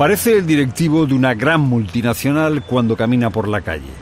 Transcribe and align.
Parece 0.00 0.38
el 0.38 0.46
directivo 0.46 1.04
de 1.04 1.12
una 1.12 1.34
gran 1.34 1.60
multinacional 1.60 2.62
cuando 2.62 2.96
camina 2.96 3.28
por 3.28 3.46
la 3.46 3.60
calle. 3.60 3.92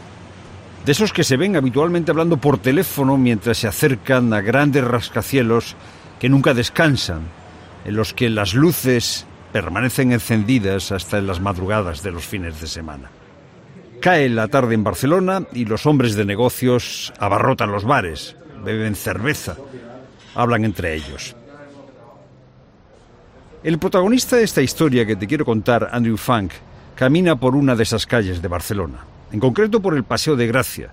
De 0.86 0.92
esos 0.92 1.12
que 1.12 1.24
se 1.24 1.36
ven 1.36 1.56
habitualmente 1.56 2.12
hablando 2.12 2.36
por 2.36 2.58
teléfono 2.58 3.16
mientras 3.16 3.58
se 3.58 3.66
acercan 3.66 4.32
a 4.32 4.40
grandes 4.40 4.84
rascacielos 4.84 5.74
que 6.20 6.28
nunca 6.28 6.54
descansan, 6.54 7.22
en 7.84 7.96
los 7.96 8.14
que 8.14 8.30
las 8.30 8.54
luces 8.54 9.26
permanecen 9.52 10.12
encendidas 10.12 10.92
hasta 10.92 11.18
en 11.18 11.26
las 11.26 11.40
madrugadas 11.40 12.04
de 12.04 12.12
los 12.12 12.24
fines 12.24 12.60
de 12.60 12.68
semana. 12.68 13.10
Cae 14.00 14.28
la 14.28 14.46
tarde 14.46 14.76
en 14.76 14.84
Barcelona 14.84 15.48
y 15.52 15.64
los 15.64 15.84
hombres 15.84 16.14
de 16.14 16.24
negocios 16.24 17.12
abarrotan 17.18 17.72
los 17.72 17.82
bares, 17.82 18.36
beben 18.64 18.94
cerveza, 18.94 19.56
hablan 20.36 20.64
entre 20.64 20.94
ellos. 20.94 21.34
El 23.64 23.80
protagonista 23.80 24.36
de 24.36 24.44
esta 24.44 24.62
historia 24.62 25.04
que 25.04 25.16
te 25.16 25.26
quiero 25.26 25.44
contar, 25.44 25.88
Andrew 25.90 26.16
Funk, 26.16 26.52
camina 26.94 27.34
por 27.34 27.56
una 27.56 27.74
de 27.74 27.82
esas 27.82 28.06
calles 28.06 28.40
de 28.40 28.46
Barcelona, 28.46 29.04
en 29.32 29.40
concreto 29.40 29.82
por 29.82 29.96
el 29.96 30.04
Paseo 30.04 30.36
de 30.36 30.46
Gracia. 30.46 30.90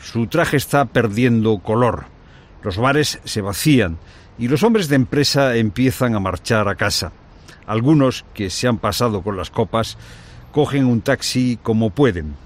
Su 0.00 0.28
traje 0.28 0.56
está 0.56 0.84
perdiendo 0.84 1.58
color, 1.58 2.04
los 2.62 2.76
bares 2.76 3.18
se 3.24 3.40
vacían 3.40 3.98
y 4.38 4.46
los 4.46 4.62
hombres 4.62 4.88
de 4.88 4.94
empresa 4.94 5.56
empiezan 5.56 6.14
a 6.14 6.20
marchar 6.20 6.68
a 6.68 6.76
casa. 6.76 7.10
Algunos, 7.66 8.24
que 8.32 8.48
se 8.48 8.68
han 8.68 8.78
pasado 8.78 9.22
con 9.22 9.36
las 9.36 9.50
copas, 9.50 9.98
cogen 10.52 10.86
un 10.86 11.00
taxi 11.00 11.58
como 11.60 11.90
pueden. 11.90 12.36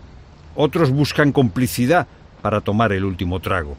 Otros 0.56 0.90
buscan 0.90 1.30
complicidad 1.30 2.06
para 2.40 2.62
tomar 2.62 2.90
el 2.92 3.04
último 3.04 3.38
trago. 3.40 3.76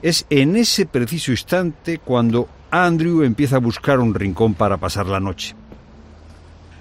Es 0.00 0.24
en 0.30 0.56
ese 0.56 0.86
preciso 0.86 1.30
instante 1.30 1.98
cuando 1.98 2.48
Andrew 2.70 3.22
empieza 3.22 3.56
a 3.56 3.60
buscar 3.60 3.98
un 3.98 4.14
rincón 4.14 4.54
para 4.54 4.76
pasar 4.76 5.06
la 5.06 5.20
noche. 5.20 5.54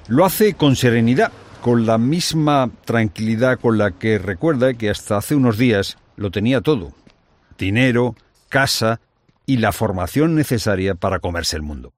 Lo 0.08 0.26
hace 0.26 0.54
con 0.54 0.76
serenidad, 0.76 1.32
con 1.62 1.86
la 1.86 1.98
misma 1.98 2.70
tranquilidad 2.86 3.60
con 3.60 3.78
la 3.78 3.92
que 3.92 4.18
recuerda 4.18 4.74
que 4.74 4.90
hasta 4.90 5.18
hace 5.18 5.36
unos 5.36 5.58
días 5.58 5.98
lo 6.16 6.32
tenía 6.32 6.62
todo. 6.62 6.94
Dinero, 7.58 8.16
casa 8.50 9.00
y 9.46 9.58
la 9.58 9.72
formación 9.72 10.36
necesaria 10.36 10.96
para 10.96 11.20
comerse 11.20 11.56
el 11.56 11.64
mundo. 11.64 11.94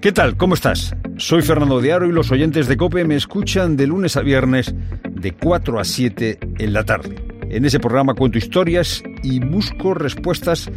¿Qué 0.00 0.12
tal? 0.12 0.36
¿Cómo 0.36 0.54
estás? 0.54 0.94
Soy 1.16 1.42
Fernando 1.42 1.80
de 1.80 1.92
Aro 1.92 2.06
y 2.06 2.12
los 2.12 2.30
oyentes 2.30 2.68
de 2.68 2.76
Cope 2.76 3.04
me 3.04 3.16
escuchan 3.16 3.76
de 3.76 3.88
lunes 3.88 4.16
a 4.16 4.22
viernes 4.22 4.72
de 5.10 5.32
4 5.32 5.80
a 5.80 5.84
7 5.84 6.38
en 6.58 6.72
la 6.72 6.84
tarde. 6.84 7.16
En 7.50 7.64
ese 7.64 7.80
programa 7.80 8.14
cuento 8.14 8.38
historias 8.38 9.02
y 9.24 9.40
busco 9.40 9.94
respuestas 9.94 10.70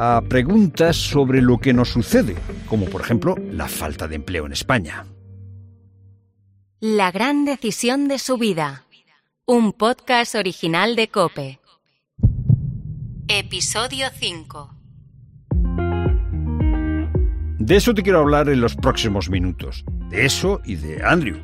a 0.00 0.22
preguntas 0.22 0.96
sobre 0.96 1.42
lo 1.42 1.58
que 1.58 1.72
nos 1.72 1.88
sucede, 1.88 2.36
como 2.68 2.86
por 2.86 3.00
ejemplo 3.00 3.34
la 3.50 3.66
falta 3.66 4.06
de 4.06 4.14
empleo 4.14 4.46
en 4.46 4.52
España. 4.52 5.04
La 6.78 7.10
gran 7.10 7.44
decisión 7.44 8.06
de 8.06 8.20
su 8.20 8.38
vida. 8.38 8.84
Un 9.44 9.72
podcast 9.72 10.36
original 10.36 10.94
de 10.94 11.08
Cope. 11.08 11.58
Episodio 13.26 14.06
5. 14.14 14.74
De 17.58 17.76
eso 17.76 17.92
te 17.92 18.04
quiero 18.04 18.20
hablar 18.20 18.48
en 18.48 18.60
los 18.60 18.76
próximos 18.76 19.28
minutos. 19.28 19.84
De 20.10 20.24
eso 20.24 20.60
y 20.64 20.76
de 20.76 21.02
Andrew. 21.04 21.38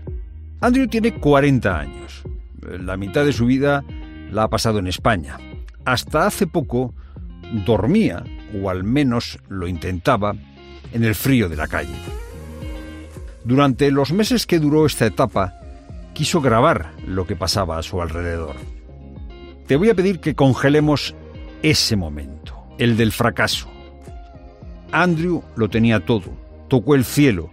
Andrew 0.61 0.87
tiene 0.87 1.19
40 1.19 1.77
años. 1.77 2.23
La 2.63 2.97
mitad 2.97 3.25
de 3.25 3.33
su 3.33 3.47
vida 3.47 3.85
la 4.31 4.45
ha 4.45 4.49
pasado 4.49 4.79
en 4.79 4.87
España. 4.87 5.39
Hasta 5.85 6.27
hace 6.27 6.47
poco 6.47 6.95
dormía, 7.67 8.23
o 8.53 8.71
al 8.71 8.85
menos 8.85 9.39
lo 9.49 9.69
intentaba, 9.69 10.35
en 10.93 11.05
el 11.05 11.15
frío 11.15 11.49
de 11.49 11.57
la 11.57 11.67
calle. 11.67 11.95
Durante 13.45 13.91
los 13.91 14.13
meses 14.13 14.47
que 14.47 14.59
duró 14.59 14.87
esta 14.87 15.07
etapa, 15.07 15.55
quiso 16.15 16.41
grabar 16.41 16.93
lo 17.07 17.27
que 17.27 17.37
pasaba 17.37 17.79
a 17.79 17.83
su 17.83 18.01
alrededor. 18.01 18.57
Te 19.67 19.77
voy 19.77 19.91
a 19.91 19.95
pedir 19.95 20.21
que 20.21 20.35
congelemos 20.35 21.15
ese 21.63 21.97
momento, 21.97 22.55
el 22.79 22.97
del 22.97 23.13
fracaso, 23.13 23.69
Andrew 24.95 25.43
lo 25.57 25.69
tenía 25.69 26.01
todo. 26.01 26.37
Tocó 26.69 26.95
el 26.95 27.05
cielo. 27.05 27.51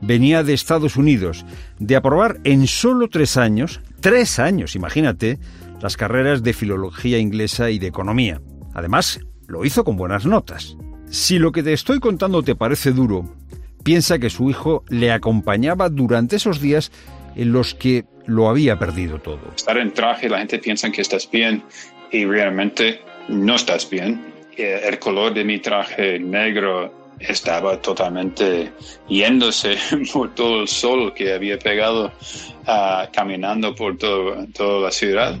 Venía 0.00 0.42
de 0.42 0.54
Estados 0.54 0.96
Unidos, 0.96 1.44
de 1.78 1.96
aprobar 1.96 2.38
en 2.44 2.66
solo 2.66 3.08
tres 3.08 3.36
años, 3.36 3.80
tres 4.00 4.38
años, 4.38 4.76
imagínate, 4.76 5.38
las 5.80 5.96
carreras 5.96 6.42
de 6.42 6.52
filología 6.52 7.18
inglesa 7.18 7.70
y 7.70 7.78
de 7.78 7.88
economía. 7.88 8.40
Además, 8.74 9.20
lo 9.46 9.64
hizo 9.64 9.84
con 9.84 9.96
buenas 9.96 10.26
notas. 10.26 10.76
Si 11.08 11.38
lo 11.38 11.52
que 11.52 11.62
te 11.62 11.72
estoy 11.72 12.00
contando 12.00 12.42
te 12.42 12.54
parece 12.54 12.92
duro, 12.92 13.34
piensa 13.82 14.18
que 14.18 14.30
su 14.30 14.50
hijo 14.50 14.84
le 14.88 15.12
acompañaba 15.12 15.88
durante 15.88 16.36
esos 16.36 16.60
días 16.60 16.90
en 17.36 17.52
los 17.52 17.74
que 17.74 18.04
lo 18.26 18.48
había 18.48 18.78
perdido 18.78 19.18
todo. 19.18 19.40
Estar 19.54 19.78
en 19.78 19.92
traje, 19.92 20.28
la 20.28 20.38
gente 20.38 20.58
piensa 20.58 20.90
que 20.90 21.02
estás 21.02 21.30
bien 21.30 21.62
y 22.10 22.24
realmente 22.24 23.00
no 23.28 23.56
estás 23.56 23.88
bien 23.88 24.34
el 24.56 24.98
color 24.98 25.34
de 25.34 25.44
mi 25.44 25.58
traje 25.58 26.18
negro 26.18 26.92
estaba 27.20 27.80
totalmente 27.80 28.72
yéndose 29.08 29.76
por 30.12 30.34
todo 30.34 30.62
el 30.62 30.68
sol 30.68 31.12
que 31.14 31.32
había 31.32 31.58
pegado 31.58 32.12
uh, 32.66 33.10
caminando 33.12 33.74
por 33.74 33.96
toda 33.96 34.80
la 34.80 34.90
ciudad. 34.90 35.38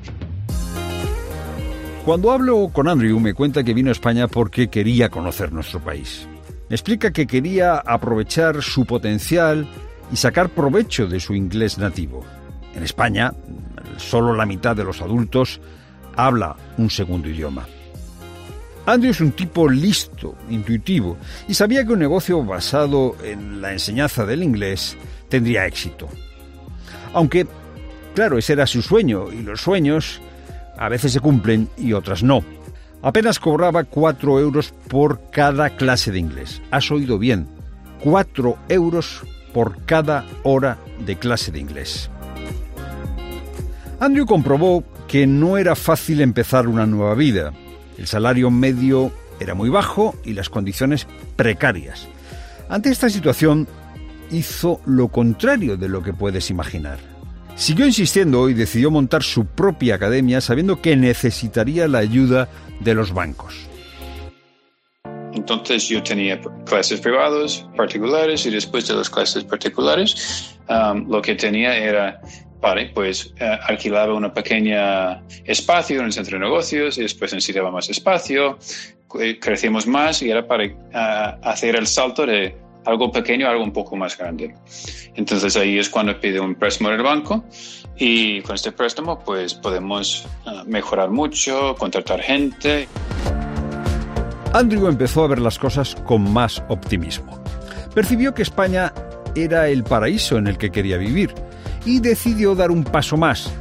Cuando 2.04 2.32
hablo 2.32 2.68
con 2.70 2.86
Andrew 2.86 3.18
me 3.18 3.32
cuenta 3.32 3.64
que 3.64 3.72
vino 3.72 3.88
a 3.88 3.92
España 3.92 4.28
porque 4.28 4.68
quería 4.68 5.08
conocer 5.08 5.52
nuestro 5.52 5.80
país. 5.80 6.28
Me 6.68 6.76
explica 6.76 7.10
que 7.10 7.26
quería 7.26 7.78
aprovechar 7.78 8.62
su 8.62 8.84
potencial 8.84 9.66
y 10.12 10.16
sacar 10.16 10.50
provecho 10.50 11.06
de 11.06 11.18
su 11.18 11.34
inglés 11.34 11.78
nativo. 11.78 12.22
En 12.74 12.82
España, 12.82 13.32
solo 13.96 14.34
la 14.34 14.44
mitad 14.44 14.76
de 14.76 14.84
los 14.84 15.00
adultos 15.00 15.62
habla 16.14 16.54
un 16.76 16.90
segundo 16.90 17.30
idioma. 17.30 17.66
Andrew 18.84 19.10
es 19.10 19.22
un 19.22 19.32
tipo 19.32 19.66
listo, 19.66 20.36
intuitivo, 20.50 21.16
y 21.48 21.54
sabía 21.54 21.86
que 21.86 21.94
un 21.94 22.00
negocio 22.00 22.44
basado 22.44 23.16
en 23.24 23.62
la 23.62 23.72
enseñanza 23.72 24.26
del 24.26 24.42
inglés 24.42 24.94
tendría 25.30 25.66
éxito. 25.66 26.10
Aunque, 27.14 27.46
claro, 28.14 28.36
ese 28.36 28.52
era 28.52 28.66
su 28.66 28.82
sueño, 28.82 29.32
y 29.32 29.40
los 29.40 29.62
sueños 29.62 30.20
a 30.76 30.88
veces 30.88 31.12
se 31.12 31.20
cumplen 31.20 31.68
y 31.76 31.92
otras 31.92 32.22
no. 32.22 32.44
Apenas 33.02 33.38
cobraba 33.38 33.84
cuatro 33.84 34.40
euros 34.40 34.72
por 34.88 35.30
cada 35.30 35.70
clase 35.70 36.10
de 36.10 36.18
inglés. 36.18 36.62
Has 36.70 36.90
oído 36.90 37.18
bien, 37.18 37.46
cuatro 38.02 38.56
euros 38.68 39.22
por 39.52 39.84
cada 39.84 40.24
hora 40.42 40.78
de 41.04 41.16
clase 41.16 41.52
de 41.52 41.60
inglés. 41.60 42.10
Andrew 44.00 44.26
comprobó 44.26 44.84
que 45.06 45.26
no 45.26 45.58
era 45.58 45.76
fácil 45.76 46.20
empezar 46.20 46.66
una 46.66 46.86
nueva 46.86 47.14
vida, 47.14 47.52
el 47.98 48.06
salario 48.06 48.50
medio 48.50 49.12
era 49.38 49.54
muy 49.54 49.68
bajo 49.68 50.14
y 50.24 50.32
las 50.32 50.48
condiciones 50.48 51.06
precarias. 51.36 52.08
Ante 52.68 52.90
esta 52.90 53.08
situación 53.08 53.68
hizo 54.30 54.80
lo 54.86 55.08
contrario 55.08 55.76
de 55.76 55.88
lo 55.88 56.02
que 56.02 56.12
puedes 56.12 56.50
imaginar. 56.50 57.13
Siguió 57.56 57.86
insistiendo 57.86 58.48
y 58.48 58.54
decidió 58.54 58.90
montar 58.90 59.22
su 59.22 59.46
propia 59.46 59.94
academia 59.94 60.40
sabiendo 60.40 60.82
que 60.82 60.96
necesitaría 60.96 61.86
la 61.88 61.98
ayuda 61.98 62.48
de 62.80 62.94
los 62.94 63.12
bancos. 63.12 63.54
Entonces 65.32 65.88
yo 65.88 66.02
tenía 66.02 66.40
clases 66.64 67.00
privadas, 67.00 67.66
particulares 67.76 68.46
y 68.46 68.50
después 68.50 68.86
de 68.86 68.94
las 68.94 69.10
clases 69.10 69.44
particulares 69.44 70.56
um, 70.68 71.08
lo 71.10 71.20
que 71.20 71.34
tenía 71.34 71.76
era 71.76 72.20
Vale, 72.64 72.90
pues 72.94 73.34
eh, 73.38 73.58
alquilaba 73.64 74.14
una 74.14 74.32
pequeña 74.32 75.22
espacio 75.44 76.00
en 76.00 76.06
el 76.06 76.12
centro 76.14 76.38
de 76.38 76.46
negocios 76.46 76.96
y 76.96 77.02
después 77.02 77.34
necesitaba 77.34 77.70
más 77.70 77.90
espacio, 77.90 78.58
eh, 79.20 79.38
crecimos 79.38 79.86
más 79.86 80.22
y 80.22 80.30
era 80.30 80.48
para 80.48 80.64
eh, 80.64 80.74
hacer 81.42 81.76
el 81.76 81.86
salto 81.86 82.24
de 82.24 82.56
algo 82.84 83.10
pequeño 83.10 83.48
algo 83.48 83.62
un 83.62 83.72
poco 83.72 83.96
más 83.96 84.16
grande. 84.16 84.54
Entonces 85.14 85.56
ahí 85.56 85.78
es 85.78 85.88
cuando 85.88 86.18
pide 86.20 86.40
un 86.40 86.54
préstamo 86.54 86.90
del 86.90 87.02
banco 87.02 87.44
y 87.96 88.40
con 88.42 88.54
este 88.54 88.72
préstamo 88.72 89.20
pues 89.20 89.54
podemos 89.54 90.26
mejorar 90.66 91.10
mucho, 91.10 91.74
contratar 91.78 92.20
gente. 92.20 92.88
Andrew 94.52 94.86
empezó 94.86 95.24
a 95.24 95.28
ver 95.28 95.40
las 95.40 95.58
cosas 95.58 95.96
con 96.04 96.32
más 96.32 96.62
optimismo. 96.68 97.42
Percibió 97.94 98.34
que 98.34 98.42
España 98.42 98.92
era 99.34 99.68
el 99.68 99.84
paraíso 99.84 100.38
en 100.38 100.46
el 100.46 100.58
que 100.58 100.70
quería 100.70 100.96
vivir 100.96 101.34
y 101.84 102.00
decidió 102.00 102.54
dar 102.54 102.70
un 102.70 102.84
paso 102.84 103.16
más. 103.16 103.52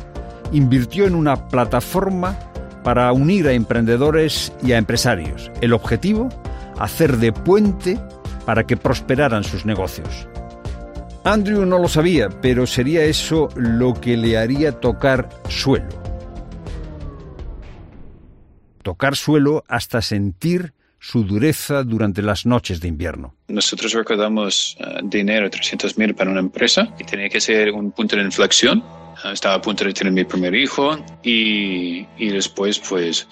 Invirtió 0.51 1.07
en 1.07 1.15
una 1.15 1.47
plataforma 1.47 2.37
para 2.83 3.11
unir 3.11 3.47
a 3.47 3.53
emprendedores 3.53 4.53
y 4.63 4.73
a 4.73 4.77
empresarios. 4.77 5.51
El 5.61 5.73
objetivo, 5.73 6.29
hacer 6.79 7.17
de 7.17 7.31
puente 7.31 7.99
para 8.45 8.65
que 8.65 8.77
prosperaran 8.77 9.43
sus 9.43 9.65
negocios. 9.65 10.27
Andrew 11.23 11.65
no 11.65 11.79
lo 11.79 11.87
sabía, 11.87 12.29
pero 12.29 12.67
sería 12.67 13.05
eso 13.05 13.47
lo 13.55 13.93
que 13.93 14.17
le 14.17 14.37
haría 14.37 14.73
tocar 14.79 15.29
suelo. 15.47 15.87
Tocar 18.81 19.15
suelo 19.15 19.63
hasta 19.69 20.01
sentir 20.01 20.73
su 20.99 21.23
dureza 21.23 21.83
durante 21.83 22.21
las 22.21 22.45
noches 22.45 22.81
de 22.81 22.89
invierno. 22.89 23.35
Nosotros 23.47 23.93
recordamos 23.93 24.77
uh, 24.79 25.07
dinero, 25.07 25.49
300 25.49 25.97
mil 25.97 26.13
para 26.13 26.29
una 26.29 26.41
empresa, 26.41 26.93
y 26.99 27.05
tenía 27.05 27.29
que 27.29 27.39
ser 27.39 27.71
un 27.71 27.91
punto 27.91 28.17
de 28.17 28.23
inflexión. 28.23 28.79
Uh, 29.23 29.29
estaba 29.29 29.55
a 29.55 29.61
punto 29.61 29.85
de 29.85 29.93
tener 29.93 30.11
mi 30.11 30.25
primer 30.25 30.53
hijo 30.53 30.97
y, 31.23 32.05
y 32.17 32.29
después 32.29 32.79
pues 32.79 33.27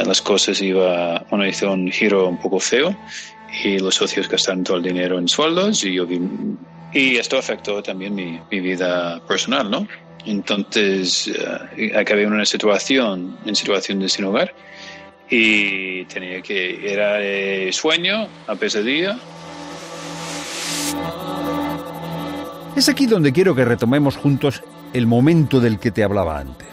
uh, 0.00 0.06
las 0.06 0.22
cosas 0.22 0.60
iba, 0.62 1.24
bueno, 1.30 1.46
hizo 1.46 1.72
un 1.72 1.90
giro 1.90 2.28
un 2.28 2.38
poco 2.40 2.60
feo 2.60 2.96
y 3.64 3.78
los 3.78 3.94
socios 3.94 4.28
gastaron 4.28 4.64
todo 4.64 4.76
el 4.76 4.82
dinero 4.82 5.18
en 5.18 5.28
sueldos 5.28 5.84
y 5.84 5.94
yo 5.94 6.06
vi, 6.06 6.20
y 6.92 7.16
esto 7.16 7.38
afectó 7.38 7.82
también 7.82 8.14
mi, 8.14 8.40
vida 8.50 9.20
personal, 9.26 9.70
¿no? 9.70 9.86
Entonces 10.24 11.30
acabé 11.96 12.24
en 12.24 12.32
una 12.32 12.44
situación, 12.44 13.38
en 13.46 13.54
situación 13.54 14.00
de 14.00 14.08
sin 14.08 14.26
hogar 14.26 14.54
y 15.30 16.04
tenía 16.06 16.42
que 16.42 16.92
era 16.92 17.14
de 17.14 17.70
sueño 17.72 18.28
a 18.46 18.54
pesadilla. 18.54 19.18
Es 22.76 22.88
aquí 22.88 23.06
donde 23.06 23.32
quiero 23.32 23.54
que 23.54 23.64
retomemos 23.64 24.16
juntos 24.16 24.62
el 24.92 25.06
momento 25.06 25.60
del 25.60 25.78
que 25.78 25.90
te 25.90 26.04
hablaba 26.04 26.38
antes. 26.38 26.68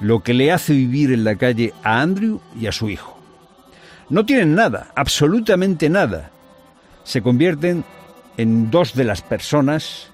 Lo 0.00 0.20
que 0.22 0.34
le 0.34 0.52
hace 0.52 0.72
vivir 0.72 1.12
en 1.12 1.24
la 1.24 1.36
calle 1.36 1.72
a 1.82 2.00
Andrew 2.00 2.40
y 2.58 2.66
a 2.66 2.72
su 2.72 2.88
hijo. 2.88 3.17
No 4.10 4.24
tienen 4.24 4.54
nada, 4.54 4.88
absolutamente 4.94 5.88
nada. 5.88 6.30
Se 7.04 7.22
convierten 7.22 7.84
en 8.36 8.70
dos 8.70 8.94
de 8.94 9.04
las 9.04 9.22
personas 9.22 10.10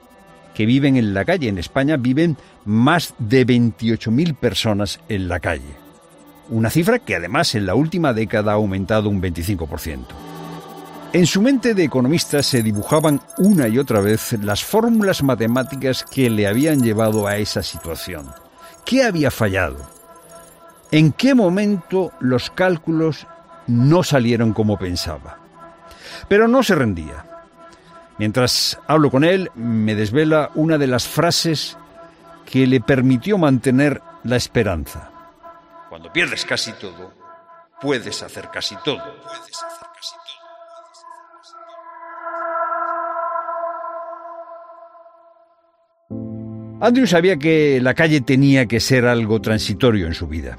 que 0.55 0.67
viven 0.67 0.97
en 0.97 1.15
la 1.15 1.25
calle. 1.25 1.49
En 1.49 1.59
España 1.59 1.97
viven 1.97 2.37
más 2.65 3.15
de 3.19 3.47
28.000 3.47 4.37
personas 4.37 5.01
en 5.09 5.29
la 5.29 5.41
calle 5.41 5.85
una 6.51 6.71
cifra 6.71 6.99
que 6.99 7.17
además 7.17 7.55
en 7.55 7.67
la 7.67 7.75
última 7.75 8.13
década 8.13 8.53
ha 8.53 8.57
aumentado 8.57 9.09
un 9.09 9.23
25%. 9.23 10.05
En 11.13 11.27
su 11.27 11.41
mente 11.41 11.75
de 11.75 11.85
economista 11.85 12.43
se 12.43 12.63
dibujaban 12.63 13.21
una 13.39 13.69
y 13.69 13.79
otra 13.79 14.01
vez 14.01 14.33
las 14.43 14.65
fórmulas 14.65 15.23
matemáticas 15.23 16.05
que 16.05 16.29
le 16.29 16.47
habían 16.47 16.83
llevado 16.83 17.27
a 17.27 17.37
esa 17.37 17.63
situación. 17.63 18.27
¿Qué 18.85 19.05
había 19.05 19.31
fallado? 19.31 19.77
¿En 20.91 21.13
qué 21.13 21.35
momento 21.35 22.13
los 22.21 22.51
cálculos 22.51 23.27
no 23.67 24.03
salieron 24.03 24.53
como 24.53 24.79
pensaba? 24.79 25.39
Pero 26.29 26.49
no 26.49 26.63
se 26.63 26.75
rendía. 26.75 27.25
Mientras 28.19 28.79
hablo 28.87 29.11
con 29.11 29.25
él, 29.25 29.51
me 29.55 29.95
desvela 29.95 30.51
una 30.55 30.79
de 30.79 30.87
las 30.87 31.07
frases 31.09 31.77
que 32.47 32.67
le 32.67 32.81
permitió 32.81 33.39
mantener 33.39 34.01
la 34.23 34.37
esperanza. 34.37 35.11
Cuando 35.89 36.13
pierdes 36.13 36.45
casi 36.45 36.73
todo, 36.75 37.13
puedes 37.81 38.23
hacer 38.23 38.51
casi 38.53 38.77
todo. 38.85 39.03
Puedes 39.03 39.63
hacer 39.63 39.89
casi 39.95 40.17
todo. 40.17 40.35
Andrew 46.81 47.07
sabía 47.07 47.37
que 47.37 47.81
la 47.81 47.95
calle 47.95 48.21
tenía 48.21 48.67
que 48.67 48.79
ser 48.79 49.07
algo 49.07 49.41
transitorio 49.41 50.07
en 50.07 50.15
su 50.15 50.29
vida. 50.29 50.59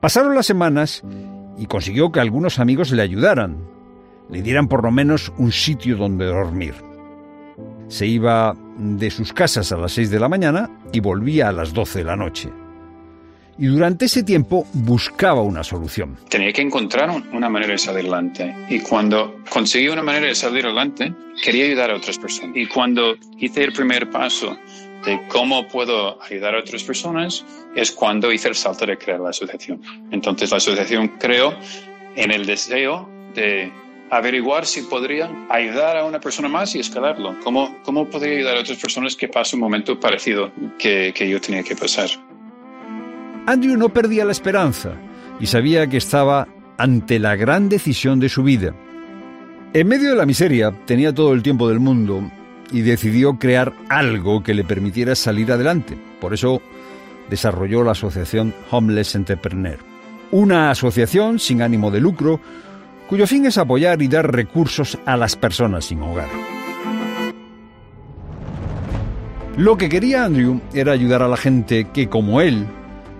Pasaron 0.00 0.34
las 0.34 0.46
semanas 0.46 1.02
y 1.58 1.66
consiguió 1.66 2.10
que 2.12 2.20
algunos 2.20 2.58
amigos 2.58 2.90
le 2.92 3.02
ayudaran, 3.02 3.58
le 4.30 4.42
dieran 4.42 4.68
por 4.68 4.82
lo 4.82 4.90
menos 4.90 5.32
un 5.38 5.52
sitio 5.52 5.96
donde 5.96 6.26
dormir. 6.26 6.74
Se 7.88 8.06
iba 8.06 8.56
de 8.78 9.10
sus 9.10 9.32
casas 9.32 9.70
a 9.72 9.76
las 9.76 9.92
6 9.92 10.10
de 10.10 10.20
la 10.20 10.28
mañana 10.28 10.70
y 10.92 11.00
volvía 11.00 11.48
a 11.48 11.52
las 11.52 11.74
12 11.74 11.98
de 11.98 12.04
la 12.04 12.16
noche 12.16 12.50
y 13.58 13.66
durante 13.66 14.06
ese 14.06 14.22
tiempo 14.22 14.66
buscaba 14.72 15.42
una 15.42 15.62
solución. 15.62 16.16
Tenía 16.28 16.52
que 16.52 16.62
encontrar 16.62 17.10
una 17.32 17.48
manera 17.48 17.72
de 17.72 17.78
salir 17.78 18.06
adelante 18.06 18.54
y 18.68 18.80
cuando 18.80 19.36
conseguí 19.48 19.88
una 19.88 20.02
manera 20.02 20.26
de 20.26 20.34
salir 20.34 20.64
adelante 20.64 21.12
quería 21.42 21.66
ayudar 21.66 21.90
a 21.90 21.96
otras 21.96 22.18
personas 22.18 22.56
y 22.56 22.66
cuando 22.66 23.14
hice 23.38 23.64
el 23.64 23.72
primer 23.72 24.10
paso 24.10 24.56
de 25.04 25.20
cómo 25.28 25.66
puedo 25.68 26.20
ayudar 26.22 26.54
a 26.54 26.60
otras 26.60 26.82
personas 26.82 27.44
es 27.74 27.90
cuando 27.90 28.32
hice 28.32 28.48
el 28.48 28.54
salto 28.54 28.86
de 28.86 28.96
crear 28.96 29.20
la 29.20 29.30
asociación. 29.30 29.80
Entonces 30.10 30.50
la 30.50 30.58
asociación 30.58 31.08
creó 31.18 31.54
en 32.14 32.30
el 32.30 32.46
deseo 32.46 33.08
de 33.34 33.72
averiguar 34.10 34.66
si 34.66 34.82
podría 34.82 35.30
ayudar 35.48 35.96
a 35.96 36.04
una 36.04 36.20
persona 36.20 36.48
más 36.48 36.74
y 36.74 36.80
escalarlo. 36.80 37.34
¿Cómo, 37.42 37.78
cómo 37.82 38.08
podría 38.08 38.36
ayudar 38.36 38.56
a 38.58 38.60
otras 38.60 38.78
personas 38.78 39.16
que 39.16 39.28
pasen 39.28 39.58
un 39.58 39.64
momento 39.64 39.98
parecido 39.98 40.52
que, 40.78 41.12
que 41.14 41.28
yo 41.28 41.40
tenía 41.40 41.62
que 41.62 41.74
pasar? 41.74 42.08
Andrew 43.46 43.76
no 43.76 43.88
perdía 43.88 44.24
la 44.24 44.32
esperanza 44.32 44.94
y 45.40 45.46
sabía 45.46 45.86
que 45.88 45.96
estaba 45.96 46.46
ante 46.78 47.18
la 47.18 47.36
gran 47.36 47.68
decisión 47.68 48.20
de 48.20 48.28
su 48.28 48.42
vida. 48.42 48.74
En 49.72 49.88
medio 49.88 50.10
de 50.10 50.16
la 50.16 50.26
miseria 50.26 50.70
tenía 50.84 51.14
todo 51.14 51.32
el 51.32 51.42
tiempo 51.42 51.68
del 51.68 51.80
mundo 51.80 52.30
y 52.72 52.82
decidió 52.82 53.38
crear 53.38 53.72
algo 53.88 54.42
que 54.42 54.54
le 54.54 54.64
permitiera 54.64 55.14
salir 55.14 55.52
adelante. 55.52 55.96
Por 56.20 56.34
eso 56.34 56.62
desarrolló 57.30 57.84
la 57.84 57.92
asociación 57.92 58.54
Homeless 58.70 59.14
Entrepreneur, 59.14 59.78
una 60.30 60.70
asociación 60.70 61.38
sin 61.38 61.62
ánimo 61.62 61.90
de 61.90 62.00
lucro 62.00 62.40
cuyo 63.08 63.26
fin 63.26 63.46
es 63.46 63.58
apoyar 63.58 64.00
y 64.00 64.08
dar 64.08 64.32
recursos 64.32 64.98
a 65.04 65.16
las 65.16 65.36
personas 65.36 65.84
sin 65.84 66.00
hogar. 66.02 66.28
Lo 69.56 69.76
que 69.76 69.90
quería 69.90 70.24
Andrew 70.24 70.60
era 70.72 70.92
ayudar 70.92 71.22
a 71.22 71.28
la 71.28 71.36
gente 71.36 71.88
que, 71.92 72.08
como 72.08 72.40
él, 72.40 72.66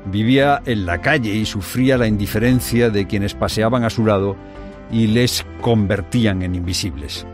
Vivía 0.05 0.63
en 0.67 0.85
la 0.85 1.01
calle 1.01 1.35
y 1.35 1.47
sufría 1.47 1.97
la 1.97 2.09
indiferencia 2.09 2.91
de 2.91 3.07
quienes 3.07 3.35
paseaban 3.35 3.85
a 3.85 3.91
su 3.91 4.05
lado 4.05 4.37
y 4.91 5.07
les 5.07 5.47
convertían 5.61 6.43
en 6.43 6.57
invisibles. 6.57 7.25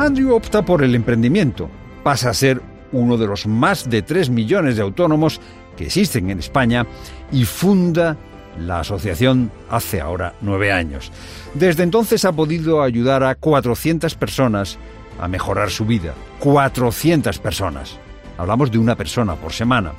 Andrew 0.00 0.34
opta 0.34 0.64
por 0.64 0.82
el 0.82 0.94
emprendimiento. 0.94 1.68
Pasa 2.02 2.30
a 2.30 2.34
ser 2.34 2.62
uno 2.90 3.18
de 3.18 3.26
los 3.26 3.46
más 3.46 3.90
de 3.90 4.00
3 4.00 4.30
millones 4.30 4.76
de 4.76 4.82
autónomos 4.82 5.42
que 5.76 5.84
existen 5.84 6.30
en 6.30 6.38
España 6.38 6.86
y 7.30 7.44
funda 7.44 8.16
la 8.58 8.80
asociación 8.80 9.52
hace 9.68 10.00
ahora 10.00 10.32
nueve 10.40 10.72
años. 10.72 11.12
Desde 11.52 11.82
entonces 11.82 12.24
ha 12.24 12.32
podido 12.32 12.82
ayudar 12.82 13.22
a 13.22 13.34
400 13.34 14.14
personas 14.14 14.78
a 15.20 15.28
mejorar 15.28 15.68
su 15.68 15.84
vida. 15.84 16.14
400 16.38 17.38
personas. 17.38 17.98
Hablamos 18.38 18.70
de 18.70 18.78
una 18.78 18.96
persona 18.96 19.36
por 19.36 19.52
semana. 19.52 19.92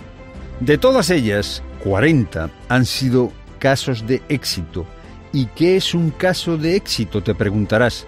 De 0.62 0.80
todas 0.80 1.12
ellas, 1.12 1.62
40 1.84 2.50
han 2.70 2.86
sido 2.88 3.32
casos 3.60 4.08
de 4.08 4.24
éxito. 4.30 4.84
¿Y 5.32 5.46
qué 5.46 5.78
es 5.78 5.94
un 5.94 6.10
caso 6.10 6.58
de 6.58 6.76
éxito? 6.76 7.22
Te 7.22 7.36
preguntarás. 7.36 8.08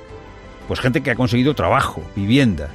Pues 0.67 0.79
gente 0.79 1.01
que 1.01 1.12
ha 1.12 1.15
conseguido 1.15 1.53
trabajo, 1.53 2.01
vivienda, 2.15 2.70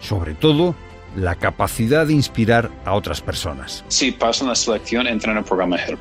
sobre 0.00 0.34
todo 0.34 0.74
la 1.16 1.36
capacidad 1.36 2.06
de 2.06 2.12
inspirar 2.12 2.70
a 2.84 2.94
otras 2.94 3.20
personas. 3.20 3.84
Si 3.88 4.12
pasan 4.12 4.48
la 4.48 4.54
selección, 4.54 5.06
entran 5.06 5.32
en 5.32 5.38
el 5.38 5.44
programa 5.44 5.76
HELP. 5.76 6.00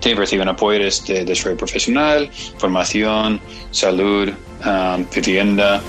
Te 0.00 0.14
reciben 0.14 0.48
apoyo 0.48 0.78
de 0.78 1.24
desarrollo 1.24 1.56
profesional, 1.56 2.28
formación, 2.58 3.40
salud, 3.70 4.30
um, 4.64 5.06
vivienda, 5.14 5.80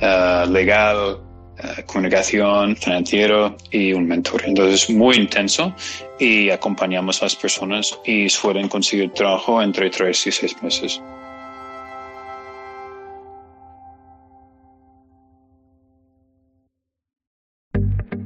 uh, 0.00 0.50
legal, 0.50 1.18
eh, 1.62 1.84
comunicación, 1.86 2.76
financiero 2.76 3.56
y 3.70 3.92
un 3.92 4.06
mentor. 4.06 4.42
Entonces, 4.44 4.90
muy 4.90 5.16
intenso 5.16 5.74
y 6.18 6.50
acompañamos 6.50 7.22
a 7.22 7.26
las 7.26 7.36
personas 7.36 7.98
y 8.04 8.28
suelen 8.28 8.68
conseguir 8.68 9.12
trabajo 9.12 9.62
entre 9.62 9.88
tres 9.90 10.26
y 10.26 10.32
seis 10.32 10.60
meses. 10.62 11.00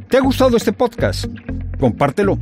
¿Te 0.09 0.17
ha 0.17 0.21
gustado 0.21 0.57
este 0.57 0.73
podcast? 0.73 1.27
Compártelo. 1.79 2.39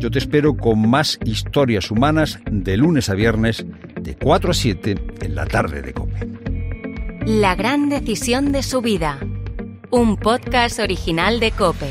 Yo 0.00 0.10
te 0.10 0.18
espero 0.18 0.56
con 0.56 0.88
más 0.88 1.18
historias 1.24 1.90
humanas 1.90 2.38
de 2.50 2.76
lunes 2.76 3.08
a 3.08 3.14
viernes 3.14 3.64
de 4.00 4.16
4 4.16 4.50
a 4.50 4.54
7 4.54 4.96
en 5.22 5.34
la 5.34 5.46
tarde 5.46 5.82
de 5.82 5.92
COPE. 5.92 6.28
La 7.26 7.54
gran 7.54 7.88
decisión 7.88 8.52
de 8.52 8.62
su 8.62 8.82
vida 8.82 9.18
un 9.94 10.16
podcast 10.16 10.80
original 10.80 11.38
de 11.38 11.52
Cope. 11.52 11.88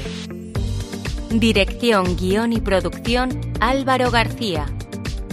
Dirección, 1.32 2.17
guion 2.17 2.51
y 2.51 2.60
producción 2.60 3.29
Álvaro 3.62 4.12
García. 4.12 4.65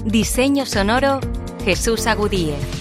Diseño 0.05 0.65
sonoro 0.67 1.19
Jesús 1.65 2.07
Agudíez. 2.07 2.80